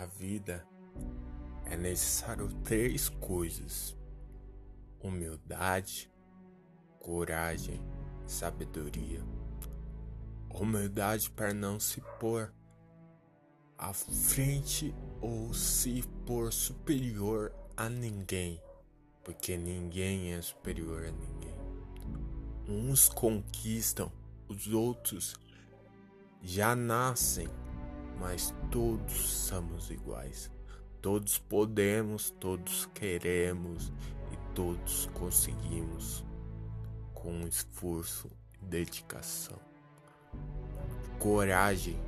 Na 0.00 0.06
vida 0.06 0.66
é 1.66 1.76
necessário 1.76 2.48
três 2.64 3.10
coisas: 3.10 3.94
humildade, 4.98 6.10
coragem, 6.98 7.78
sabedoria. 8.26 9.22
Humildade 10.48 11.30
para 11.30 11.52
não 11.52 11.78
se 11.78 12.00
pôr 12.18 12.50
à 13.76 13.92
frente 13.92 14.94
ou 15.20 15.52
se 15.52 16.02
pôr 16.24 16.50
superior 16.50 17.52
a 17.76 17.90
ninguém, 17.90 18.58
porque 19.22 19.54
ninguém 19.58 20.32
é 20.32 20.40
superior 20.40 21.04
a 21.04 21.12
ninguém. 21.12 21.58
Uns 22.66 23.06
conquistam, 23.06 24.10
os 24.48 24.66
outros 24.66 25.34
já 26.40 26.74
nascem, 26.74 27.48
mas 28.20 28.54
todos 28.70 29.30
somos 29.30 29.90
iguais. 29.90 30.50
Todos 31.00 31.38
podemos, 31.38 32.30
todos 32.38 32.84
queremos 32.92 33.90
e 34.30 34.54
todos 34.54 35.08
conseguimos 35.14 36.22
com 37.14 37.40
esforço 37.48 38.30
e 38.54 38.66
dedicação. 38.66 39.58
Coragem, 41.18 41.98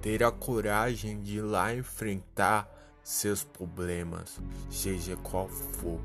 ter 0.00 0.24
a 0.24 0.32
coragem 0.32 1.20
de 1.20 1.36
ir 1.36 1.42
lá 1.42 1.74
enfrentar 1.74 2.68
seus 3.02 3.44
problemas, 3.44 4.40
seja 4.70 5.16
qual 5.18 5.48
for. 5.48 6.00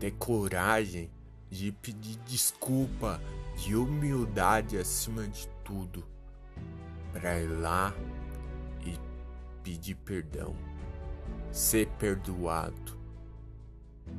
Ter 0.00 0.12
coragem 0.12 1.10
de 1.48 1.70
pedir 1.70 2.16
desculpa, 2.26 3.20
de 3.56 3.76
humildade 3.76 4.76
acima 4.78 5.26
de 5.26 5.48
tudo, 5.64 6.04
para 7.12 7.40
ir 7.40 7.48
lá 7.48 7.94
pedir 9.62 9.94
perdão, 9.96 10.54
ser 11.50 11.86
perdoado. 11.98 12.98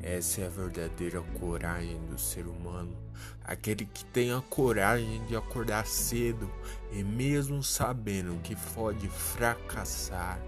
Essa 0.02 0.42
é 0.42 0.46
a 0.46 0.50
verdadeira 0.50 1.22
coragem 1.40 2.00
do 2.06 2.18
ser 2.18 2.48
humano, 2.48 2.96
aquele 3.44 3.86
que 3.86 4.06
tem 4.06 4.32
a 4.32 4.42
coragem 4.42 5.24
de 5.26 5.36
acordar 5.36 5.86
cedo 5.86 6.50
e, 6.92 7.04
mesmo 7.04 7.62
sabendo 7.62 8.42
que 8.42 8.56
pode 8.74 9.08
fracassar, 9.10 10.40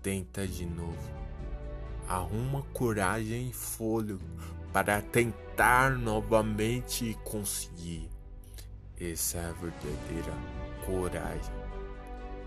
tenta 0.00 0.46
de 0.46 0.64
novo. 0.64 1.20
Arruma 2.08 2.62
coragem 2.72 3.50
e 3.50 3.52
fôlego 3.52 4.24
para 4.72 5.02
tentar 5.02 5.90
novamente 5.90 7.04
e 7.04 7.14
conseguir. 7.14 8.08
Essa 8.98 9.38
é 9.38 9.48
a 9.48 9.52
verdadeira 9.52 10.32
coragem. 10.86 11.52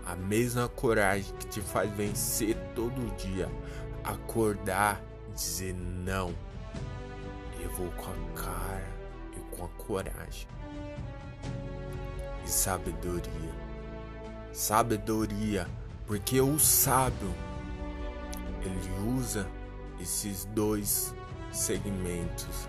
A 0.06 0.14
mesma 0.14 0.68
coragem 0.68 1.34
que 1.36 1.46
te 1.46 1.60
faz 1.60 1.90
vencer 1.90 2.56
todo 2.74 3.16
dia, 3.16 3.50
acordar 4.02 5.02
dizer 5.34 5.74
não. 5.74 6.34
Eu 7.60 7.70
vou 7.70 7.90
com 7.92 8.10
a 8.10 8.42
cara 8.42 8.88
e 9.36 9.56
com 9.56 9.64
a 9.64 9.68
coragem. 9.68 10.46
E 12.44 12.48
sabedoria. 12.48 13.54
Sabedoria, 14.52 15.66
porque 16.06 16.40
o 16.40 16.58
sábio 16.58 17.34
ele 18.62 19.18
usa 19.18 19.46
esses 20.00 20.44
dois 20.46 21.14
segmentos 21.50 22.68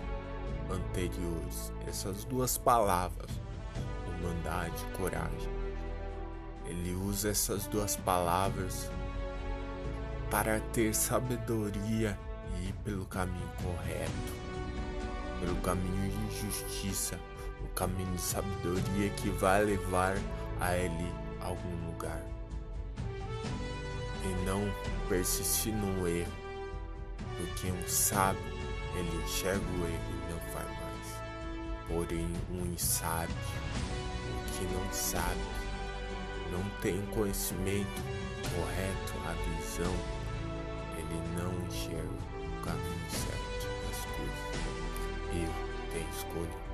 anteriores, 0.70 1.72
essas 1.86 2.24
duas 2.24 2.58
palavras, 2.58 3.30
humildade 4.08 4.74
e 4.82 4.96
coragem. 4.96 5.65
Ele 6.68 6.94
usa 6.94 7.30
essas 7.30 7.66
duas 7.66 7.96
palavras 7.96 8.90
para 10.30 10.60
ter 10.72 10.94
sabedoria 10.94 12.18
e 12.58 12.68
ir 12.68 12.72
pelo 12.84 13.04
caminho 13.06 13.48
correto, 13.62 14.10
pelo 15.40 15.56
caminho 15.56 16.10
de 16.10 16.40
justiça, 16.40 17.18
o 17.62 17.68
caminho 17.68 18.10
de 18.12 18.20
sabedoria 18.20 19.10
que 19.10 19.30
vai 19.30 19.64
levar 19.64 20.16
a 20.60 20.76
ele 20.76 21.12
a 21.40 21.46
algum 21.46 21.86
lugar. 21.86 22.20
E 24.24 24.44
não 24.44 24.62
persistir 25.08 25.72
no 25.72 26.08
erro, 26.08 26.32
porque 27.36 27.70
um 27.70 27.88
sábio 27.88 28.42
ele 28.96 29.22
enxerga 29.24 29.64
o 29.64 29.84
erro 29.84 30.10
e 30.10 30.32
não 30.32 30.40
faz 30.52 30.66
mais. 30.66 30.86
Porém, 31.86 32.32
um 32.50 32.66
insábio, 32.66 33.36
o 34.26 34.58
que 34.58 34.64
não 34.74 34.92
sabe, 34.92 35.40
tem 36.86 37.04
conhecimento 37.06 38.00
correto, 38.54 39.12
a 39.26 39.32
visão, 39.32 39.92
ele 40.96 41.20
não 41.36 41.52
enxerga 41.66 42.06
caminho 42.62 43.10
certo 43.10 43.66
das 43.88 44.04
coisas. 44.14 44.46
Eu 45.32 45.92
tenho 45.92 46.08
escolha. 46.10 46.65